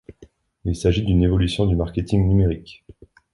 [0.65, 2.83] Il s’agit d'une évolution du marketing numérique.